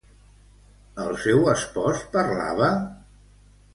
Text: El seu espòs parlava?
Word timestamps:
El 1.03 1.13
seu 1.25 1.45
espòs 1.53 2.01
parlava? 2.17 2.71